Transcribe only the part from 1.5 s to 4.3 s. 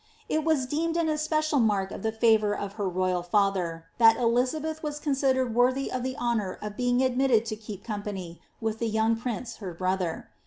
mark of the favour of her royal father, that